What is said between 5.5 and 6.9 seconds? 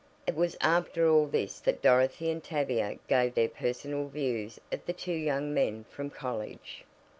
men from college.